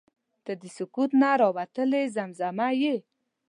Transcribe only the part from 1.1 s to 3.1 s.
نه راوتلې زمزمه یې.